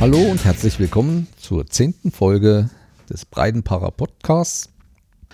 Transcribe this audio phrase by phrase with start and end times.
[0.00, 2.70] Hallo und herzlich willkommen zur zehnten Folge
[3.10, 4.70] des Breidenparer Podcasts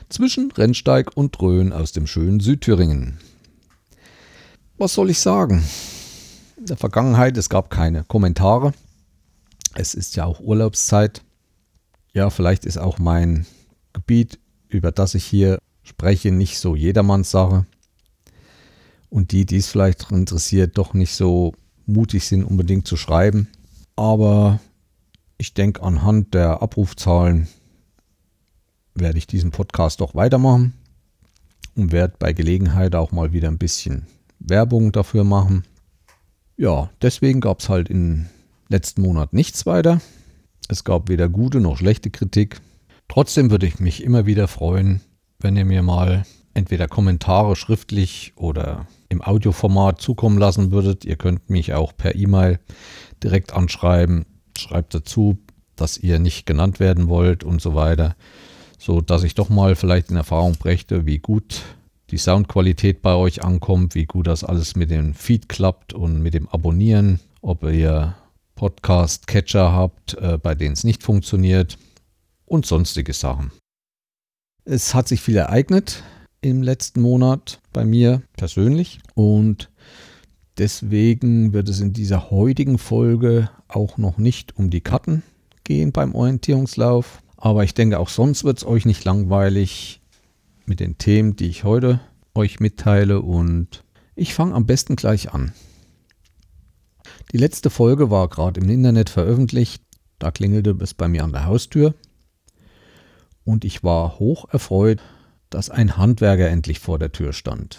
[0.09, 3.21] zwischen Rennsteig und Rhön aus dem schönen Südthüringen.
[4.77, 5.63] Was soll ich sagen?
[6.57, 8.73] In der Vergangenheit, es gab keine Kommentare.
[9.75, 11.23] Es ist ja auch Urlaubszeit.
[12.13, 13.47] Ja, vielleicht ist auch mein
[13.93, 17.67] Gebiet, über das ich hier spreche, nicht so jedermanns Sache.
[19.11, 21.55] Und die, die es vielleicht interessiert, doch nicht so
[21.87, 23.47] mutig sind, unbedingt zu schreiben.
[23.97, 24.61] Aber
[25.39, 27.49] ich denke, anhand der Abrufzahlen
[28.95, 30.75] werde ich diesen Podcast doch weitermachen
[31.75, 34.07] und werde bei Gelegenheit auch mal wieder ein bisschen
[34.39, 35.65] Werbung dafür machen.
[36.57, 38.27] Ja, deswegen gab es halt im
[38.69, 40.01] letzten Monat nichts weiter.
[40.69, 42.61] Es gab weder gute noch schlechte Kritik.
[43.09, 45.01] Trotzdem würde ich mich immer wieder freuen,
[45.39, 46.25] wenn ihr mir mal
[46.57, 51.05] entweder Kommentare schriftlich oder im Audioformat zukommen lassen würdet.
[51.05, 52.59] Ihr könnt mich auch per E-Mail
[53.23, 54.25] direkt anschreiben.
[54.57, 55.39] Schreibt dazu,
[55.77, 58.17] dass ihr nicht genannt werden wollt und so weiter,
[58.79, 61.63] so dass ich doch mal vielleicht in Erfahrung brächte, wie gut
[62.11, 66.33] die Soundqualität bei euch ankommt, wie gut das alles mit dem Feed klappt und mit
[66.33, 68.15] dem Abonnieren, ob ihr
[68.55, 71.77] Podcast-Catcher habt, äh, bei denen es nicht funktioniert
[72.47, 73.51] und sonstige Sachen.
[74.65, 76.03] Es hat sich viel ereignet
[76.41, 79.71] im letzten Monat bei mir persönlich und
[80.59, 85.23] deswegen wird es in dieser heutigen Folge auch noch nicht um die Karten
[85.65, 87.21] gehen beim Orientierungslauf.
[87.37, 90.01] Aber ich denke, auch sonst wird es euch nicht langweilig
[90.65, 92.01] mit den Themen, die ich heute
[92.35, 95.53] euch mitteile und ich fange am besten gleich an.
[97.33, 99.83] Die letzte Folge war gerade im Internet veröffentlicht.
[100.19, 101.95] Da klingelte es bei mir an der Haustür
[103.45, 105.01] und ich war hoch erfreut,
[105.51, 107.79] dass ein Handwerker endlich vor der Tür stand.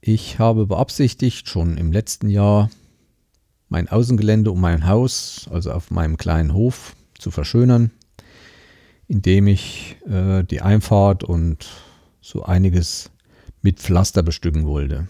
[0.00, 2.70] Ich habe beabsichtigt, schon im letzten Jahr
[3.68, 7.90] mein Außengelände um mein Haus, also auf meinem kleinen Hof, zu verschönern,
[9.08, 11.66] indem ich äh, die Einfahrt und
[12.20, 13.10] so einiges
[13.62, 15.08] mit Pflaster bestücken wollte.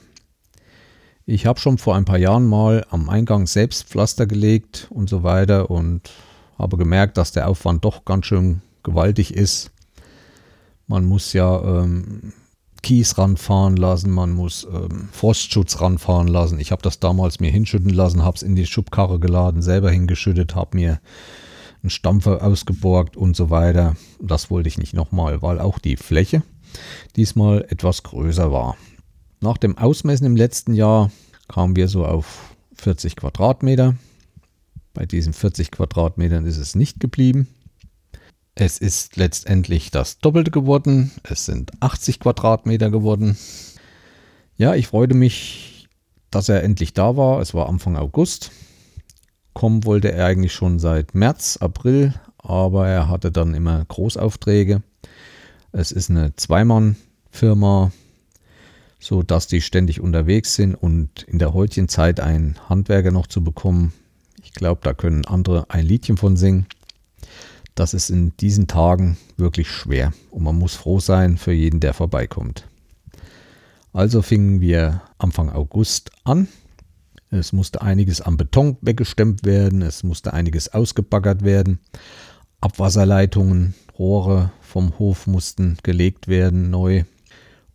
[1.27, 5.23] Ich habe schon vor ein paar Jahren mal am Eingang selbst Pflaster gelegt und so
[5.23, 6.11] weiter und
[6.59, 9.71] habe gemerkt, dass der Aufwand doch ganz schön gewaltig ist.
[10.87, 12.33] Man muss ja ähm,
[12.83, 16.61] Kies ranfahren lassen, man muss ähm, Frostschutz ranfahren lassen.
[16.61, 20.55] Ich habe das damals mir hinschütten lassen, habe es in die Schubkarre geladen, selber hingeschüttet,
[20.55, 21.01] habe mir
[21.83, 23.97] einen Stampfer ausgeborgt und so weiter.
[24.21, 26.43] Das wollte ich nicht nochmal, weil auch die Fläche
[27.17, 28.77] diesmal etwas größer war.
[29.41, 31.11] Nach dem Ausmessen im letzten Jahr
[31.49, 33.95] kamen wir so auf 40 Quadratmeter.
[34.93, 37.49] Bei diesen 40 Quadratmetern ist es nicht geblieben.
[38.57, 41.11] Es ist letztendlich das Doppelte geworden.
[41.25, 43.37] Es sind 80 Quadratmeter geworden.
[44.57, 45.89] Ja, ich freute mich,
[46.31, 47.41] dass er endlich da war.
[47.41, 48.53] Es war Anfang August.
[49.55, 54.83] Kommen wollte er eigentlich schon seit März, April, aber er hatte dann immer Großaufträge.
[55.73, 57.91] Es ist eine Zweimann-Firma,
[59.01, 63.43] so dass die ständig unterwegs sind und in der heutigen Zeit einen Handwerker noch zu
[63.43, 63.93] bekommen,
[64.45, 66.67] ich glaube, da können andere ein Liedchen von singen.
[67.75, 71.93] Das ist in diesen Tagen wirklich schwer und man muss froh sein für jeden, der
[71.93, 72.69] vorbeikommt.
[73.93, 76.47] Also fingen wir Anfang August an.
[77.31, 81.81] Es musste einiges am Beton weggestemmt werden, es musste einiges ausgebaggert werden.
[82.61, 87.05] Abwasserleitungen, Rohre vom Hof mussten gelegt werden neu.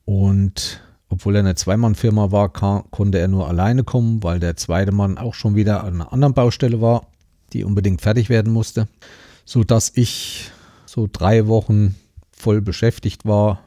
[0.05, 5.17] Und obwohl er eine Zweimannfirma war, konnte er nur alleine kommen, weil der zweite Mann
[5.17, 7.07] auch schon wieder an einer anderen Baustelle war,
[7.51, 8.87] die unbedingt fertig werden musste
[9.49, 10.51] so dass ich
[10.85, 11.95] so drei Wochen
[12.31, 13.61] voll beschäftigt war.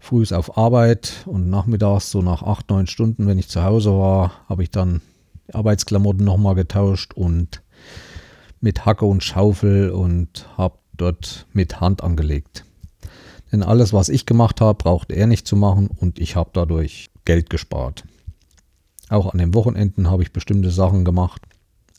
[0.00, 4.32] Frühs auf Arbeit und nachmittags so nach acht, neun Stunden, wenn ich zu Hause war,
[4.48, 5.00] habe ich dann
[5.52, 7.62] Arbeitsklamotten nochmal getauscht und
[8.60, 12.64] mit Hacke und Schaufel und habe dort mit Hand angelegt.
[13.52, 17.10] Denn alles, was ich gemacht habe, braucht er nicht zu machen und ich habe dadurch
[17.24, 18.02] Geld gespart.
[19.08, 21.42] Auch an den Wochenenden habe ich bestimmte Sachen gemacht.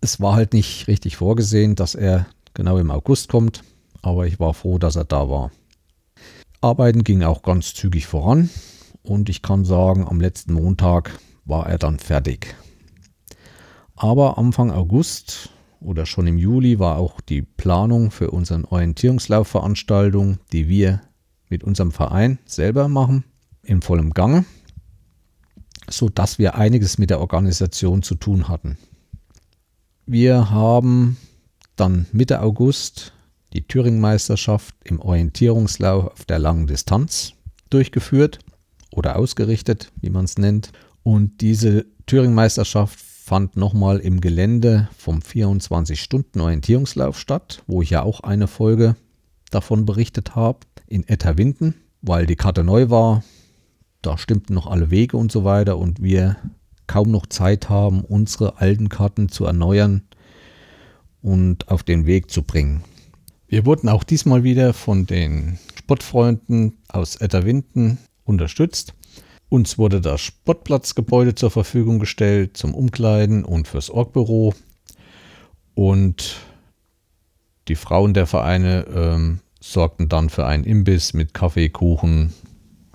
[0.02, 3.64] Es war halt nicht richtig vorgesehen, dass er genau im August kommt,
[4.02, 5.52] aber ich war froh, dass er da war.
[6.62, 8.50] Arbeiten ging auch ganz zügig voran
[9.04, 12.56] und ich kann sagen, am letzten Montag war er dann fertig.
[13.96, 15.50] Aber Anfang August
[15.80, 21.02] oder schon im Juli war auch die Planung für unsere Orientierungslaufveranstaltung, die wir
[21.50, 23.24] mit unserem Verein selber machen,
[23.62, 24.46] in vollem Gange,
[25.88, 28.78] so dass wir einiges mit der Organisation zu tun hatten.
[30.08, 31.18] Wir haben
[31.76, 33.14] dann Mitte August
[33.54, 37.34] die Thüringen-Meisterschaft im Orientierungslauf auf der langen Distanz
[37.70, 38.40] durchgeführt
[38.92, 40.72] oder ausgerichtet, wie man es nennt.
[41.04, 48.48] Und diese Thüringen-Meisterschaft fand nochmal im Gelände vom 24-Stunden-Orientierungslauf statt, wo ich ja auch eine
[48.48, 48.96] Folge
[49.52, 53.24] davon berichtet habe, in Etterwinden, weil die Karte neu war.
[54.02, 56.36] Da stimmten noch alle Wege und so weiter und wir
[56.88, 60.04] kaum noch Zeit haben, unsere alten Karten zu erneuern
[61.26, 62.84] und auf den Weg zu bringen.
[63.48, 68.94] Wir wurden auch diesmal wieder von den Sportfreunden aus Etterwinden unterstützt.
[69.50, 74.54] Uns wurde das Sportplatzgebäude zur Verfügung gestellt zum Umkleiden und fürs Orgbüro.
[75.74, 76.36] Und
[77.70, 82.34] die Frauen der Vereine ähm, sorgten dann für einen Imbiss mit Kaffee, Kuchen,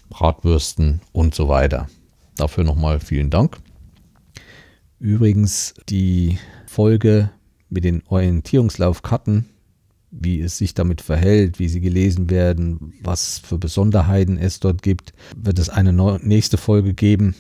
[0.09, 1.89] Bratwürsten und so weiter.
[2.37, 3.59] Dafür nochmal vielen Dank.
[5.01, 7.31] Übrigens die Folge
[7.71, 9.47] mit den Orientierungslaufkarten,
[10.11, 15.15] wie es sich damit verhält, wie sie gelesen werden, was für Besonderheiten es dort gibt,
[15.37, 17.35] wird es eine nächste Folge geben,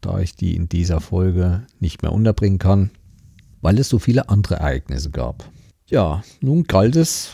[0.00, 2.90] da ich die in dieser Folge nicht mehr unterbringen kann,
[3.62, 5.50] weil es so viele andere Ereignisse gab.
[5.86, 7.32] Ja, nun galt es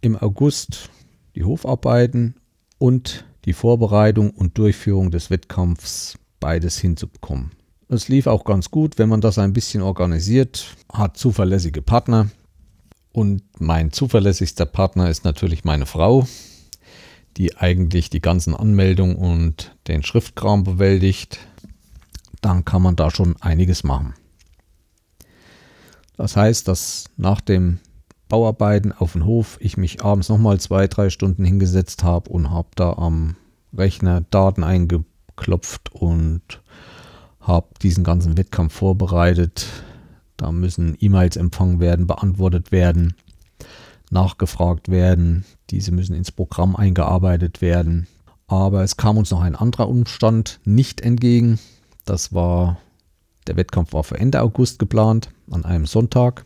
[0.00, 0.90] im August
[1.36, 2.34] die Hofarbeiten
[2.78, 7.52] und die Vorbereitung und Durchführung des Wettkampfs beides hinzubekommen.
[7.92, 12.30] Es lief auch ganz gut, wenn man das ein bisschen organisiert, hat zuverlässige Partner.
[13.12, 16.26] Und mein zuverlässigster Partner ist natürlich meine Frau,
[17.36, 21.40] die eigentlich die ganzen Anmeldungen und den Schriftkram bewältigt.
[22.40, 24.14] Dann kann man da schon einiges machen.
[26.16, 27.78] Das heißt, dass nach dem
[28.30, 32.68] Bauarbeiten auf dem Hof ich mich abends nochmal zwei, drei Stunden hingesetzt habe und habe
[32.74, 33.36] da am
[33.76, 36.61] Rechner Daten eingeklopft und
[37.42, 39.66] habe diesen ganzen Wettkampf vorbereitet.
[40.36, 43.14] Da müssen E-Mails empfangen werden, beantwortet werden,
[44.10, 45.44] nachgefragt werden.
[45.70, 48.06] Diese müssen ins Programm eingearbeitet werden.
[48.46, 51.58] Aber es kam uns noch ein anderer Umstand nicht entgegen.
[52.04, 52.78] Das war,
[53.46, 56.44] der Wettkampf war für Ende August geplant, an einem Sonntag.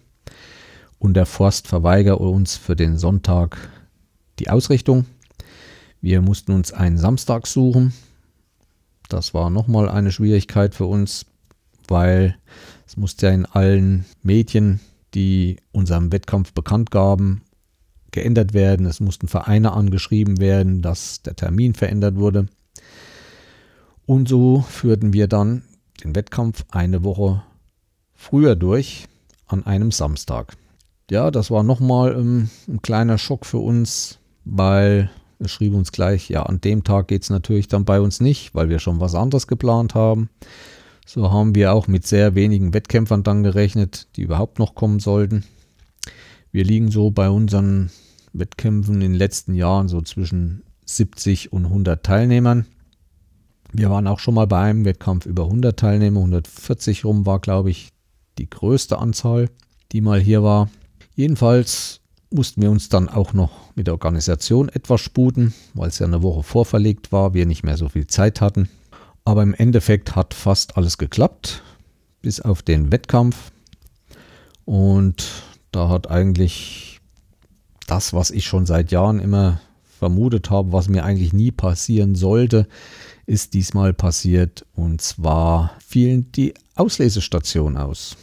[0.99, 3.71] Und der Forst verweigerte uns für den Sonntag
[4.39, 5.07] die Ausrichtung.
[6.01, 7.93] Wir mussten uns einen Samstag suchen,
[9.09, 11.27] das war nochmal eine Schwierigkeit für uns,
[11.89, 12.37] weil
[12.87, 14.81] es musste ja in allen Medien,
[15.15, 17.43] die unserem Wettkampf bekannt gaben,
[18.11, 18.87] geändert werden.
[18.87, 22.47] Es mussten Vereine angeschrieben werden, dass der Termin verändert wurde.
[24.07, 25.63] Und so führten wir dann
[26.03, 27.43] den Wettkampf eine Woche
[28.15, 29.07] früher durch
[29.47, 30.57] an einem Samstag.
[31.11, 35.11] Ja, das war nochmal ähm, ein kleiner Schock für uns, weil
[35.45, 38.69] schrieb uns gleich, ja, an dem Tag geht es natürlich dann bei uns nicht, weil
[38.69, 40.31] wir schon was anderes geplant haben.
[41.05, 45.45] So haben wir auch mit sehr wenigen Wettkämpfern dann gerechnet, die überhaupt noch kommen sollten.
[46.51, 47.91] Wir liegen so bei unseren
[48.33, 52.67] Wettkämpfen in den letzten Jahren so zwischen 70 und 100 Teilnehmern.
[53.73, 57.71] Wir waren auch schon mal bei einem Wettkampf über 100 Teilnehmer, 140 rum war, glaube
[57.71, 57.93] ich,
[58.39, 59.51] die größte Anzahl,
[59.93, 60.71] die mal hier war.
[61.15, 62.01] Jedenfalls
[62.31, 66.23] mussten wir uns dann auch noch mit der Organisation etwas sputen, weil es ja eine
[66.23, 68.69] Woche vorverlegt war, wir nicht mehr so viel Zeit hatten.
[69.25, 71.63] Aber im Endeffekt hat fast alles geklappt,
[72.23, 73.53] bis auf den Wettkampf.
[74.65, 75.27] Und
[75.73, 77.01] da hat eigentlich
[77.87, 79.61] das, was ich schon seit Jahren immer
[79.99, 82.67] vermutet habe, was mir eigentlich nie passieren sollte,
[83.27, 84.65] ist diesmal passiert.
[84.75, 88.17] Und zwar fielen die Auslesestationen aus.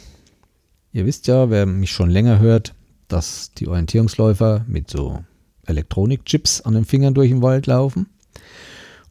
[0.92, 2.74] Ihr wisst ja, wer mich schon länger hört,
[3.08, 5.24] dass die Orientierungsläufer mit so
[5.66, 8.06] Elektronikchips an den Fingern durch den Wald laufen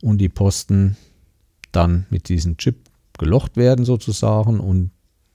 [0.02, 0.98] und die Posten
[1.72, 4.92] dann mit diesem Chip gelocht werden sozusagen und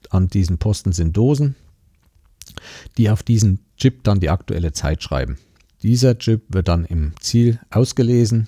[0.09, 1.55] an diesen Posten sind Dosen,
[2.97, 5.37] die auf diesen Chip dann die aktuelle Zeit schreiben.
[5.83, 8.47] Dieser Chip wird dann im Ziel ausgelesen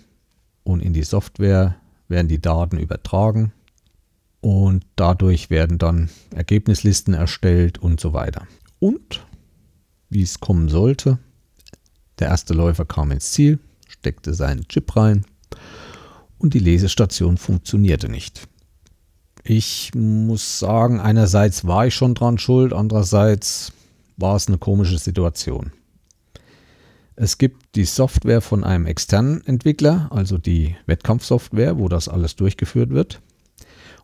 [0.64, 1.76] und in die Software
[2.08, 3.54] werden die Daten übertragen
[4.42, 8.48] und dadurch werden dann Ergebnislisten erstellt und so weiter.
[8.80, 9.26] Und
[10.12, 11.18] wie es kommen sollte.
[12.20, 15.26] Der erste Läufer kam ins Ziel, steckte seinen Chip rein
[16.38, 18.48] und die Lesestation funktionierte nicht.
[19.44, 23.74] Ich muss sagen, einerseits war ich schon dran schuld, andererseits
[24.18, 25.72] war es eine komische Situation.
[27.16, 32.92] Es gibt die Software von einem externen Entwickler, also die Wettkampfsoftware, wo das alles durchgeführt
[32.92, 33.22] wird.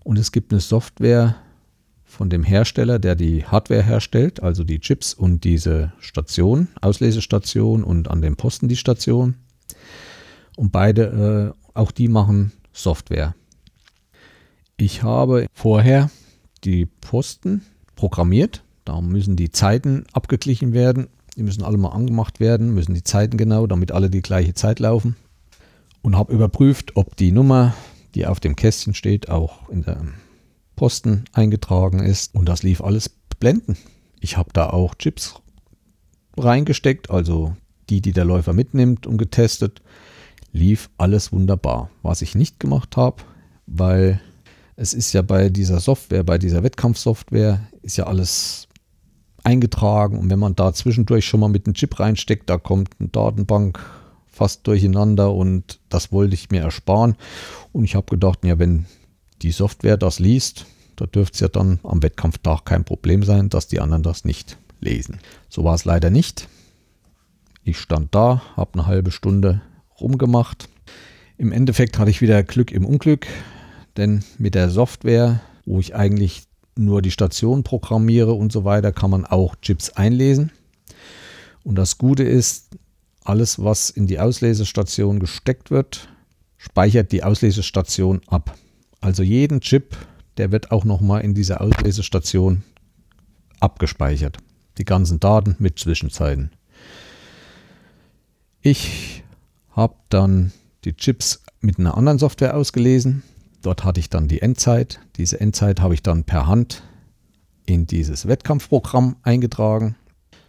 [0.03, 1.35] Und es gibt eine Software
[2.17, 8.09] von dem Hersteller, der die Hardware herstellt, also die Chips und diese Station, Auslesestation und
[8.09, 9.35] an dem Posten die Station.
[10.55, 13.35] Und beide, äh, auch die machen Software.
[14.77, 16.09] Ich habe vorher
[16.63, 17.61] die Posten
[17.95, 18.63] programmiert.
[18.83, 21.09] Da müssen die Zeiten abgeglichen werden.
[21.35, 24.79] Die müssen alle mal angemacht werden, müssen die Zeiten genau, damit alle die gleiche Zeit
[24.79, 25.15] laufen.
[26.01, 27.75] Und habe überprüft, ob die Nummer,
[28.15, 30.01] die auf dem Kästchen steht, auch in der
[30.77, 33.75] Posten eingetragen ist und das lief alles blenden.
[34.21, 35.41] Ich habe da auch Chips
[36.37, 37.57] reingesteckt, also
[37.89, 39.81] die, die der Läufer mitnimmt und getestet.
[40.53, 41.89] Lief alles wunderbar.
[42.03, 43.23] Was ich nicht gemacht habe,
[43.65, 44.21] weil
[44.75, 48.67] es ist ja bei dieser Software, bei dieser Wettkampfsoftware, ist ja alles
[49.43, 53.09] eingetragen und wenn man da zwischendurch schon mal mit einem Chip reinsteckt, da kommt eine
[53.09, 53.79] Datenbank
[54.27, 57.15] fast durcheinander und das wollte ich mir ersparen.
[57.71, 58.85] Und ich habe gedacht, ja, wenn
[59.41, 60.65] die Software das liest,
[60.95, 64.57] da dürfte es ja dann am Wettkampftag kein Problem sein, dass die anderen das nicht
[64.79, 65.19] lesen.
[65.49, 66.47] So war es leider nicht.
[67.63, 69.61] Ich stand da, habe eine halbe Stunde
[69.99, 70.69] rumgemacht.
[71.37, 73.27] Im Endeffekt hatte ich wieder Glück im Unglück,
[73.95, 76.43] denn mit der Software, wo ich eigentlich
[76.75, 80.51] nur die Station programmiere und so weiter, kann man auch Chips einlesen.
[81.63, 82.77] Und das Gute ist,
[83.23, 86.07] alles, was in die Auslesestation gesteckt wird,
[86.57, 88.57] speichert die Auslesestation ab.
[89.07, 89.95] Also jeden Chip,
[90.35, 92.63] der wird auch nochmal in dieser Auslesestation
[93.61, 94.35] abgespeichert.
[94.79, 96.51] Die ganzen Daten mit Zwischenzeiten.
[98.59, 99.23] Ich
[99.71, 100.51] habe dann
[100.83, 103.23] die Chips mit einer anderen Software ausgelesen.
[103.61, 104.99] Dort hatte ich dann die Endzeit.
[105.15, 106.83] Diese Endzeit habe ich dann per Hand
[107.65, 109.95] in dieses Wettkampfprogramm eingetragen,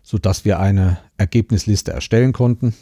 [0.03, 2.75] sodass wir eine Ergebnisliste erstellen konnten.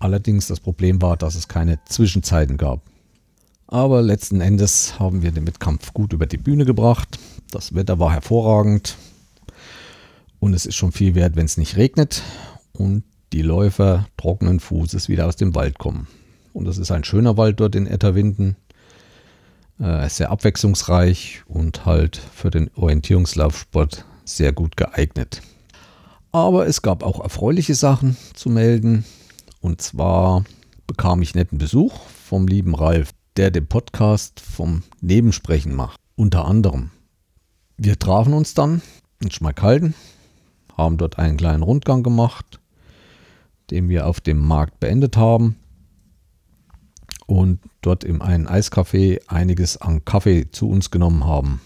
[0.00, 2.89] Allerdings das Problem war, dass es keine Zwischenzeiten gab.
[3.72, 7.20] Aber letzten Endes haben wir den Wettkampf gut über die Bühne gebracht.
[7.52, 8.96] Das Wetter war hervorragend
[10.40, 12.24] und es ist schon viel wert, wenn es nicht regnet
[12.72, 16.08] und die Läufer trockenen Fußes wieder aus dem Wald kommen.
[16.52, 18.56] Und das ist ein schöner Wald dort in Etterwinden.
[19.78, 25.42] Äh, sehr abwechslungsreich und halt für den Orientierungslaufsport sehr gut geeignet.
[26.32, 29.04] Aber es gab auch erfreuliche Sachen zu melden.
[29.60, 30.44] Und zwar
[30.88, 35.98] bekam ich netten Besuch vom lieben Ralf, der den Podcast vom Nebensprechen macht.
[36.16, 36.90] Unter anderem.
[37.76, 38.82] Wir trafen uns dann
[39.20, 39.94] in Schmalkalden,
[40.76, 42.60] haben dort einen kleinen Rundgang gemacht,
[43.70, 45.56] den wir auf dem Markt beendet haben
[47.26, 51.60] und dort in einem Eiscafé einiges an Kaffee zu uns genommen haben.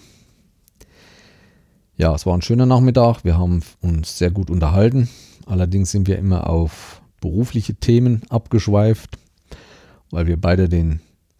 [1.97, 3.25] Ja, es war ein schöner Nachmittag.
[3.25, 5.09] Wir haben uns sehr gut unterhalten.
[5.47, 9.17] Allerdings sind wir immer auf berufliche Themen abgeschweift,
[10.11, 10.69] weil wir beide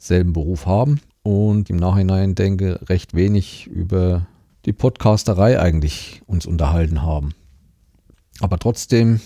[0.05, 4.27] denselben Beruf haben und im Nachhinein denke recht wenig über
[4.67, 7.33] die Podcasterei eigentlich uns unterhalten haben.
[8.41, 9.23] Aber trotzdem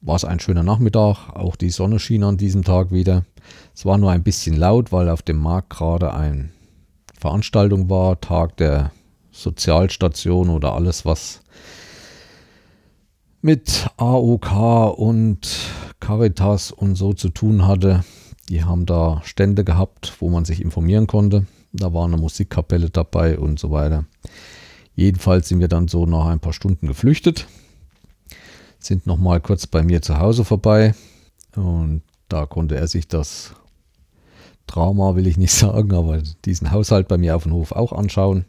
[0.00, 1.28] war es ein schöner Nachmittag.
[1.32, 3.24] Auch die Sonne schien an diesem Tag wieder.
[3.72, 6.48] Es war nur ein bisschen laut, weil auf dem Markt gerade eine
[7.16, 8.90] Veranstaltung war, Tag der
[9.30, 11.40] Sozialstation oder alles, was
[13.42, 15.46] mit AOK und
[16.00, 18.04] Caritas und so zu tun hatte.
[18.48, 21.46] Die haben da Stände gehabt, wo man sich informieren konnte.
[21.72, 24.04] Da war eine Musikkapelle dabei und so weiter.
[24.94, 27.46] Jedenfalls sind wir dann so nach ein paar Stunden geflüchtet,
[28.78, 30.94] sind noch mal kurz bei mir zu Hause vorbei
[31.54, 33.54] und da konnte er sich das
[34.66, 38.46] Trauma, will ich nicht sagen, aber diesen Haushalt bei mir auf dem Hof auch anschauen.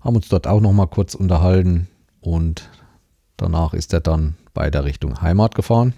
[0.00, 1.88] Haben uns dort auch noch mal kurz unterhalten
[2.20, 2.68] und
[3.38, 5.94] danach ist er dann weiter Richtung Heimat gefahren.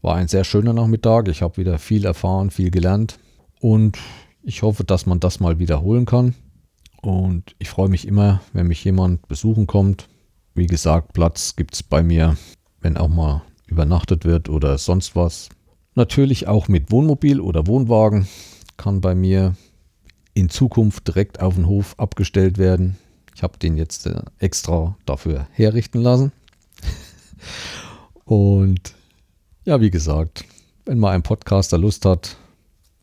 [0.00, 1.28] War ein sehr schöner Nachmittag.
[1.28, 3.18] Ich habe wieder viel erfahren, viel gelernt
[3.60, 3.98] und
[4.42, 6.34] ich hoffe, dass man das mal wiederholen kann.
[7.02, 10.08] Und ich freue mich immer, wenn mich jemand besuchen kommt.
[10.54, 12.36] Wie gesagt, Platz gibt es bei mir,
[12.80, 15.48] wenn auch mal übernachtet wird oder sonst was.
[15.94, 18.28] Natürlich auch mit Wohnmobil oder Wohnwagen
[18.76, 19.54] kann bei mir
[20.34, 22.96] in Zukunft direkt auf den Hof abgestellt werden.
[23.34, 26.32] Ich habe den jetzt äh, extra dafür herrichten lassen.
[28.24, 28.94] Und
[29.68, 30.46] ja, wie gesagt,
[30.86, 32.38] wenn mal ein Podcaster Lust hat,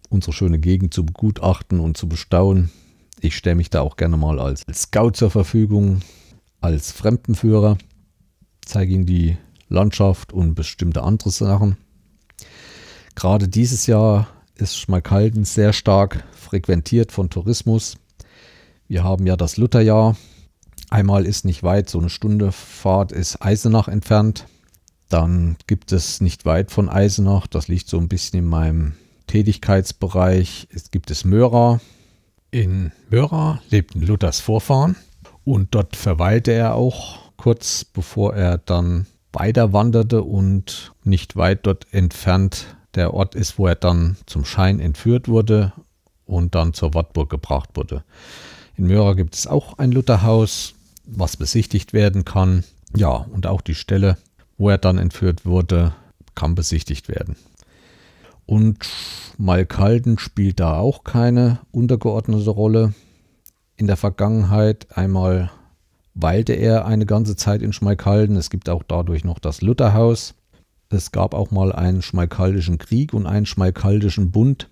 [0.10, 2.72] unsere schöne Gegend zu begutachten und zu bestaunen,
[3.20, 6.02] ich stelle mich da auch gerne mal als Scout zur Verfügung,
[6.62, 7.78] als Fremdenführer,
[8.66, 9.38] zeige ihm die
[9.70, 11.78] Landschaft und bestimmte andere Sachen.
[13.14, 17.98] Gerade dieses Jahr ist Schmalkalden sehr stark frequentiert von Tourismus.
[18.88, 20.18] Wir haben ja das Lutherjahr.
[20.90, 24.48] Einmal ist nicht weit, so eine Stunde Fahrt ist Eisenach entfernt.
[25.10, 28.94] Dann gibt es nicht weit von Eisenach, das liegt so ein bisschen in meinem
[29.28, 30.68] Tätigkeitsbereich.
[30.72, 31.80] Es gibt es Möra.
[32.52, 34.96] In Möra lebten Luthers Vorfahren
[35.44, 41.88] und dort verweilte er auch kurz bevor er dann weiter wanderte und nicht weit dort
[41.92, 45.74] entfernt der Ort ist, wo er dann zum Schein entführt wurde
[46.26, 48.04] und dann zur Wartburg gebracht wurde.
[48.78, 50.74] In Möra gibt es auch ein Lutherhaus,
[51.06, 52.64] was besichtigt werden kann.
[52.96, 54.18] Ja, und auch die Stelle,
[54.58, 55.94] wo er dann entführt wurde,
[56.34, 57.36] kann besichtigt werden.
[58.46, 58.88] Und
[59.38, 62.94] Malkalden spielt da auch keine untergeordnete Rolle.
[63.78, 64.88] in der Vergangenheit.
[64.96, 65.52] Einmal
[66.14, 68.38] weilte er eine ganze Zeit in Schmalkalden.
[68.38, 70.34] Es gibt auch dadurch noch das Lutherhaus.
[70.90, 74.70] Es gab auch mal einen Schmalkaldischen Krieg und einen Schmalkaldischen Bund.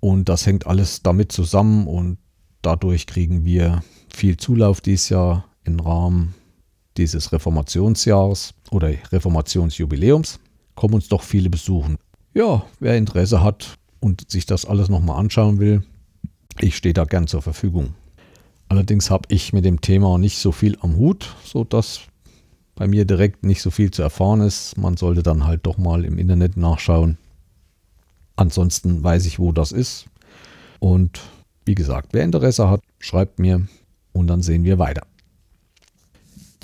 [0.00, 2.16] Und das hängt alles damit zusammen und
[2.62, 6.34] dadurch kriegen wir viel Zulauf dieses Jahr im Rahmen
[6.98, 10.38] dieses Reformationsjahres oder Reformationsjubiläums.
[10.74, 11.96] Kommen uns doch viele besuchen.
[12.34, 15.82] Ja, wer Interesse hat und sich das alles nochmal anschauen will,
[16.60, 17.94] ich stehe da gern zur Verfügung.
[18.68, 22.00] Allerdings habe ich mit dem Thema nicht so viel am Hut, sodass
[22.74, 24.76] bei mir direkt nicht so viel zu erfahren ist.
[24.76, 27.16] Man sollte dann halt doch mal im Internet nachschauen.
[28.36, 30.06] Ansonsten weiß ich, wo das ist.
[30.78, 31.20] Und
[31.64, 33.66] wie gesagt, wer Interesse hat, schreibt mir
[34.12, 35.06] und dann sehen wir weiter.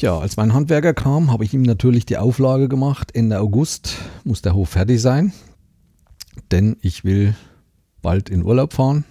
[0.03, 4.43] Tja, als mein Handwerker kam, habe ich ihm natürlich die Auflage gemacht, Ende August muss
[4.43, 5.33] der Hof fertig sein,
[6.51, 7.37] denn ich will
[8.01, 9.05] bald in Urlaub fahren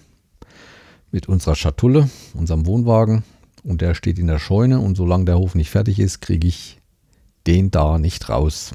[1.10, 3.22] mit unserer Schatulle, unserem Wohnwagen
[3.64, 6.78] und der steht in der Scheune und solange der Hof nicht fertig ist, kriege ich
[7.46, 8.74] den da nicht raus.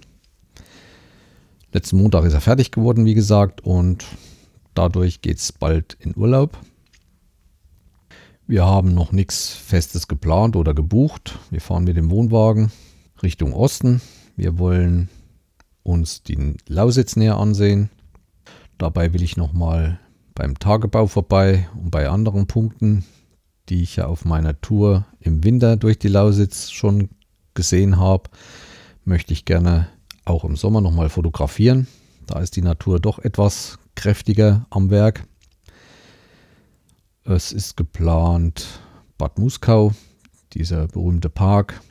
[1.72, 4.06] Letzten Montag ist er fertig geworden, wie gesagt, und
[4.74, 6.58] dadurch geht es bald in Urlaub.
[8.50, 11.38] Wir haben noch nichts Festes geplant oder gebucht.
[11.50, 12.72] Wir fahren mit dem Wohnwagen
[13.22, 14.02] Richtung Osten.
[14.38, 15.10] Wir wollen
[15.84, 17.90] uns die Lausitz näher ansehen.
[18.78, 20.00] Dabei will ich nochmal
[20.34, 23.04] beim Tagebau vorbei und bei anderen Punkten,
[23.68, 27.10] die ich ja auf meiner Tour im Winter durch die Lausitz schon
[27.54, 28.30] gesehen habe,
[29.04, 29.90] möchte ich gerne
[30.24, 31.88] auch im Sommer nochmal fotografieren.
[32.28, 35.26] Da ist die Natur doch etwas kräftiger am Werk.
[37.30, 38.80] Es ist geplant
[39.18, 39.92] Bad Muskau,
[40.54, 41.82] dieser berühmte Park.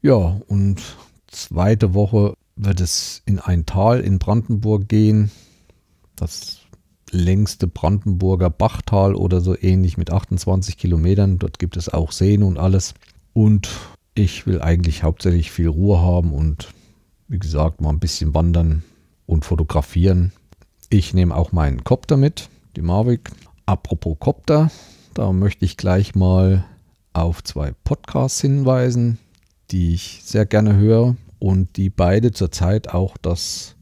[0.00, 0.82] Ja, und
[1.28, 5.30] zweite Woche wird es in ein Tal in Brandenburg gehen.
[6.16, 6.58] Das
[7.12, 11.38] längste Brandenburger Bachtal oder so ähnlich mit 28 Kilometern.
[11.38, 12.94] Dort gibt es auch Seen und alles.
[13.32, 13.68] Und
[14.14, 16.74] ich will eigentlich hauptsächlich viel Ruhe haben und
[17.28, 18.82] wie gesagt mal ein bisschen wandern
[19.24, 20.32] und fotografieren.
[20.90, 23.30] Ich nehme auch meinen Copter mit, die Mavic,
[23.66, 24.70] Apropos Copter,
[25.14, 26.64] da möchte ich gleich mal
[27.12, 29.18] auf zwei Podcasts hinweisen,
[29.70, 33.76] die ich sehr gerne höre und die beide zurzeit auch das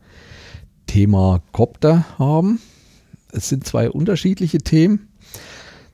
[0.86, 2.60] Thema Copter haben.
[3.32, 5.08] Es sind zwei unterschiedliche Themen.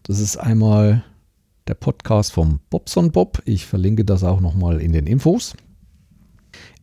[0.03, 1.05] Das ist einmal
[1.68, 3.42] der Podcast vom Bobson Bob.
[3.44, 5.55] Ich verlinke das auch nochmal in den Infos.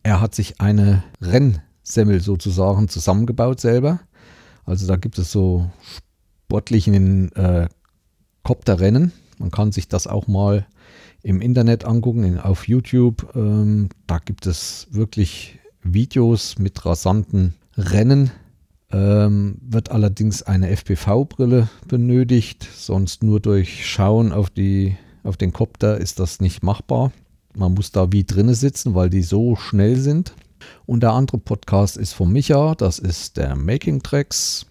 [0.02, 4.00] Er hat sich eine Rennsemmel sozusagen zusammengebaut selber.
[4.64, 5.70] Also da gibt es so
[6.44, 7.68] sportlichen äh,
[8.42, 9.12] Kopterrennen.
[9.38, 10.66] Man kann sich das auch mal
[11.22, 13.34] im Internet angucken, auf YouTube.
[13.34, 18.30] Ähm, da gibt es wirklich Videos mit rasanten Rennen.
[18.92, 25.98] Ähm, wird allerdings eine FPV-Brille benötigt, sonst nur durch Schauen auf, die, auf den Kopter
[25.98, 27.10] ist das nicht machbar.
[27.56, 30.34] Man muss da wie drinnen sitzen, weil die so schnell sind.
[30.86, 34.66] Und der andere Podcast ist von Micha, das ist der Making Tracks.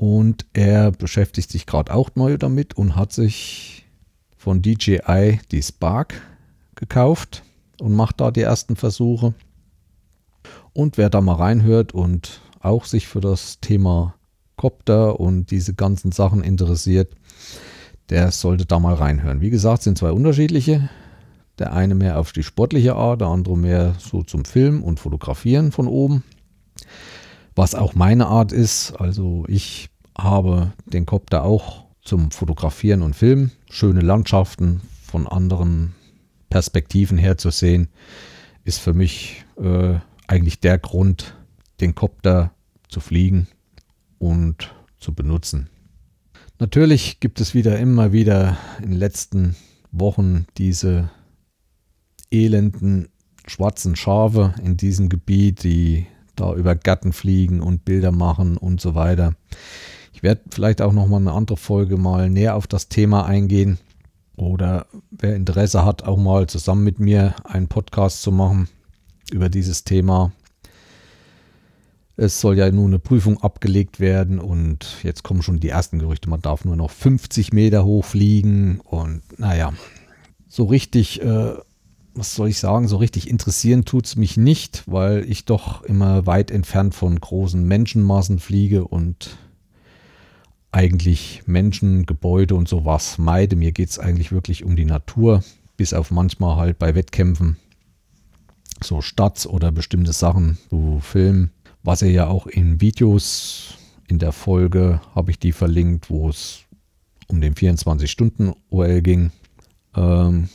[0.00, 3.84] Und er beschäftigt sich gerade auch neu damit und hat sich
[4.34, 6.22] von DJI die Spark
[6.74, 7.42] gekauft
[7.78, 9.34] und macht da die ersten Versuche.
[10.72, 14.14] Und wer da mal reinhört und auch sich für das Thema
[14.56, 17.14] Copter und diese ganzen Sachen interessiert,
[18.08, 19.42] der sollte da mal reinhören.
[19.42, 20.88] Wie gesagt, sind zwei unterschiedliche.
[21.58, 25.72] Der eine mehr auf die sportliche Art, der andere mehr so zum Film und Fotografieren
[25.72, 26.24] von oben.
[27.60, 28.92] Was auch meine Art ist.
[28.92, 35.92] Also ich habe den Copter auch zum Fotografieren und Filmen, schöne Landschaften von anderen
[36.48, 37.88] Perspektiven her zu sehen,
[38.64, 39.96] ist für mich äh,
[40.26, 41.36] eigentlich der Grund,
[41.82, 42.52] den Copter
[42.88, 43.46] zu fliegen
[44.18, 45.68] und zu benutzen.
[46.60, 49.54] Natürlich gibt es wieder immer wieder in den letzten
[49.92, 51.10] Wochen diese
[52.30, 53.10] elenden
[53.46, 56.06] schwarzen Schafe in diesem Gebiet, die
[56.40, 59.34] da über Gatten fliegen und Bilder machen und so weiter.
[60.12, 63.78] Ich werde vielleicht auch noch mal eine andere Folge mal näher auf das Thema eingehen
[64.36, 68.68] oder wer Interesse hat, auch mal zusammen mit mir einen Podcast zu machen
[69.30, 70.32] über dieses Thema.
[72.16, 76.28] Es soll ja nun eine Prüfung abgelegt werden und jetzt kommen schon die ersten Gerüchte,
[76.28, 79.72] man darf nur noch 50 Meter hoch fliegen und naja,
[80.48, 81.54] so richtig, äh,
[82.20, 86.26] was soll ich sagen, so richtig interessieren tut es mich nicht, weil ich doch immer
[86.26, 89.38] weit entfernt von großen Menschenmassen fliege und
[90.70, 93.56] eigentlich Menschen, Gebäude und sowas meide.
[93.56, 95.42] Mir geht es eigentlich wirklich um die Natur,
[95.78, 97.56] bis auf manchmal halt bei Wettkämpfen
[98.84, 101.48] so Stadt oder bestimmte Sachen, so Film,
[101.82, 103.78] was ihr ja auch in Videos
[104.08, 106.64] in der Folge habe ich die verlinkt, wo es
[107.28, 109.32] um den 24-Stunden-OL ging.
[109.96, 110.50] Ähm,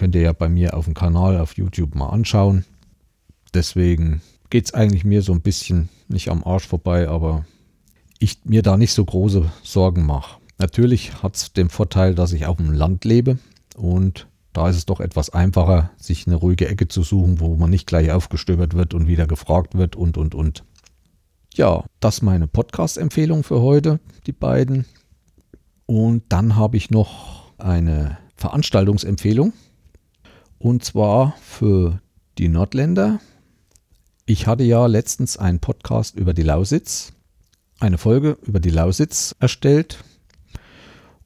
[0.00, 2.64] könnt ihr ja bei mir auf dem Kanal auf YouTube mal anschauen.
[3.52, 7.44] Deswegen geht es eigentlich mir so ein bisschen nicht am Arsch vorbei, aber
[8.18, 10.40] ich mir da nicht so große Sorgen mache.
[10.56, 13.40] Natürlich hat es den Vorteil, dass ich auf dem Land lebe
[13.76, 17.68] und da ist es doch etwas einfacher, sich eine ruhige Ecke zu suchen, wo man
[17.68, 20.64] nicht gleich aufgestöbert wird und wieder gefragt wird und und und.
[21.52, 24.86] Ja, das meine Podcast-Empfehlung für heute, die beiden.
[25.84, 29.52] Und dann habe ich noch eine Veranstaltungsempfehlung.
[30.62, 32.02] Und zwar für
[32.36, 33.18] die Nordländer.
[34.26, 37.14] Ich hatte ja letztens einen Podcast über die Lausitz,
[37.80, 40.04] eine Folge über die Lausitz erstellt.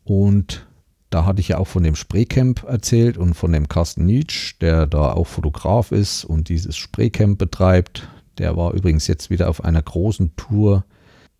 [0.04, 0.68] Und
[1.10, 4.86] da hatte ich ja auch von dem Spreecamp erzählt und von dem Carsten Nietzsch, der
[4.86, 8.08] da auch Fotograf ist und dieses Spreecamp betreibt.
[8.38, 10.84] Der war übrigens jetzt wieder auf einer großen Tour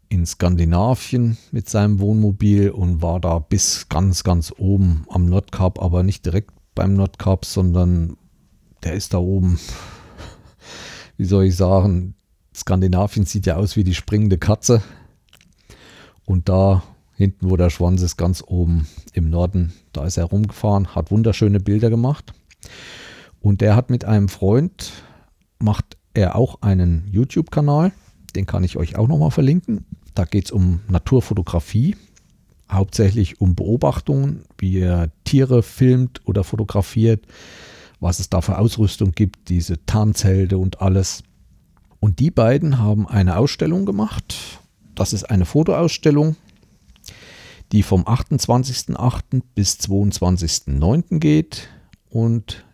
[0.08, 6.02] in Skandinavien mit seinem Wohnmobil und war da bis ganz, ganz oben am Nordkap, aber
[6.02, 8.16] nicht direkt beim Nordkap, sondern
[8.82, 9.58] der ist da oben,
[11.16, 12.14] wie soll ich sagen,
[12.54, 14.82] Skandinavien sieht ja aus wie die springende Katze.
[16.24, 16.82] Und da
[17.16, 21.60] hinten, wo der Schwanz ist, ganz oben im Norden, da ist er rumgefahren, hat wunderschöne
[21.60, 22.32] Bilder gemacht.
[23.40, 24.92] Und der hat mit einem Freund,
[25.58, 27.92] macht er auch einen YouTube-Kanal,
[28.34, 29.84] den kann ich euch auch nochmal verlinken.
[30.14, 31.96] Da geht es um Naturfotografie,
[32.74, 37.26] hauptsächlich um Beobachtungen, wie er Tiere filmt oder fotografiert,
[38.00, 41.22] was es da für Ausrüstung gibt, diese Tarnzelte und alles.
[42.00, 44.34] Und die beiden haben eine Ausstellung gemacht.
[44.94, 46.36] Das ist eine Fotoausstellung,
[47.72, 49.42] die vom 28.08.
[49.54, 51.18] bis 22.09.
[51.18, 51.68] geht
[52.10, 52.64] und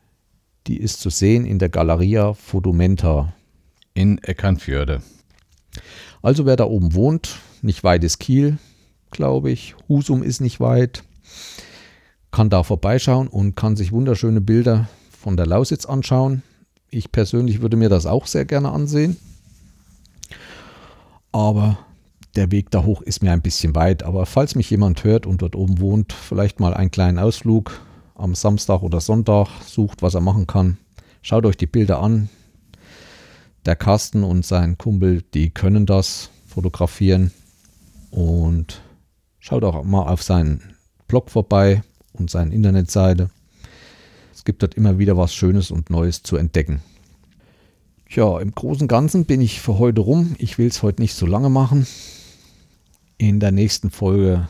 [0.66, 3.32] die ist zu sehen in der Galeria Fotomenta
[3.94, 5.02] in Eckernförde.
[6.22, 8.58] Also wer da oben wohnt, nicht weit ist Kiel,
[9.10, 9.74] glaube ich.
[9.88, 11.02] Husum ist nicht weit.
[12.30, 16.42] Kann da vorbeischauen und kann sich wunderschöne Bilder von der Lausitz anschauen.
[16.90, 19.16] Ich persönlich würde mir das auch sehr gerne ansehen.
[21.32, 21.78] Aber
[22.36, 24.02] der Weg da hoch ist mir ein bisschen weit.
[24.02, 27.80] Aber falls mich jemand hört und dort oben wohnt, vielleicht mal einen kleinen Ausflug
[28.14, 30.78] am Samstag oder Sonntag, sucht, was er machen kann.
[31.22, 32.28] Schaut euch die Bilder an
[33.66, 37.32] der Carsten und sein Kumpel, die können das fotografieren.
[38.10, 38.80] Und
[39.40, 40.62] schaut auch mal auf seinen
[41.08, 43.30] Blog vorbei und seine Internetseite.
[44.32, 46.82] Es gibt dort immer wieder was Schönes und Neues zu entdecken.
[48.08, 50.34] Ja, im Großen und Ganzen bin ich für heute rum.
[50.38, 51.86] Ich will es heute nicht so lange machen.
[53.18, 54.48] In der nächsten Folge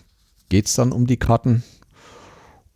[0.49, 1.63] geht es dann um die Karten.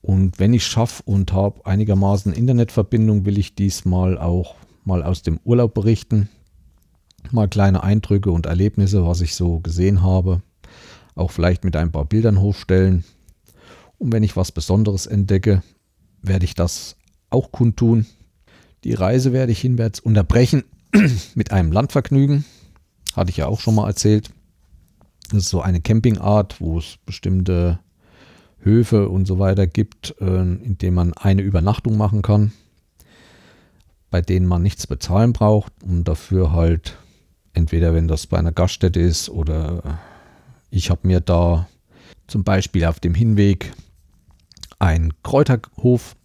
[0.03, 5.41] Und wenn ich schaffe und habe einigermaßen Internetverbindung, will ich diesmal auch mal aus dem
[5.45, 6.29] Urlaub berichten,
[7.31, 10.43] mal kleine Eindrücke und Erlebnisse, was ich so gesehen habe,
[11.15, 13.05] auch vielleicht mit ein paar Bildern hochstellen.
[13.99, 15.63] Und wenn ich was Besonderes entdecke,
[16.23, 16.97] werde ich das
[17.31, 18.07] auch kundtun.
[18.85, 20.65] Die Reise werde ich hinwärts unterbrechen
[21.35, 22.45] mit einem Landvergnügen.
[23.15, 24.31] Hatte ich ja auch schon mal erzählt.
[25.31, 27.79] Das ist so eine Campingart, wo es bestimmte
[28.59, 32.53] Höfe und so weiter gibt, äh, in denen man eine Übernachtung machen kann
[34.15, 36.97] bei denen man nichts bezahlen braucht und dafür halt
[37.53, 39.99] entweder wenn das bei einer Gaststätte ist oder
[40.75, 41.69] ich habe mir da
[42.27, 43.73] zum Beispiel auf dem Hinweg
[44.81, 46.17] einen Kräuterhof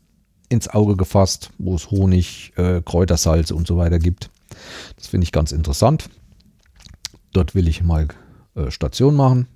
[0.50, 4.32] ins Auge gefasst, wo es Honig, äh, Kräutersalze und so weiter gibt.
[4.96, 6.10] Das finde ich ganz interessant.
[7.32, 8.08] Dort will ich mal
[8.56, 9.48] äh, Station machen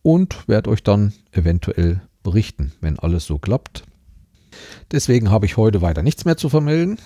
[0.00, 3.82] und werde euch dann eventuell berichten, wenn alles so klappt.
[4.92, 6.98] Deswegen habe ich heute weiter nichts mehr zu vermelden.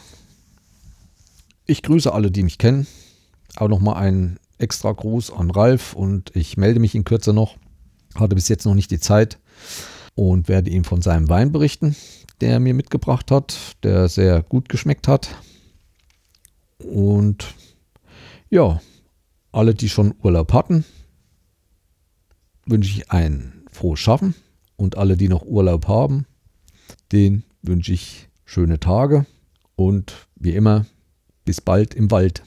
[1.67, 2.87] Ich grüße alle, die mich kennen.
[3.57, 7.57] Auch nochmal einen extra Gruß an Ralf und ich melde mich in Kürze noch.
[8.15, 9.39] Hatte bis jetzt noch nicht die Zeit
[10.15, 11.97] und werde ihm von seinem Wein berichten,
[12.41, 15.35] der er mir mitgebracht hat, der sehr gut geschmeckt hat.
[16.79, 17.55] Und
[18.51, 18.81] ja,
[19.51, 20.85] alle, die schon Urlaub hatten,
[22.67, 24.35] wünsche ich ein frohes Schaffen
[24.77, 26.27] und alle, die noch Urlaub haben,
[27.13, 29.27] den wünsche ich schöne Tage
[29.77, 30.87] und wie immer
[31.45, 32.43] bis bald im Wald.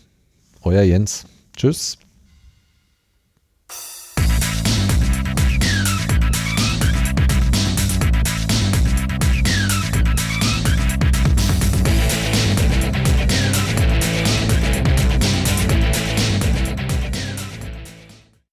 [0.61, 1.25] Euer Jens.
[1.55, 1.97] Tschüss.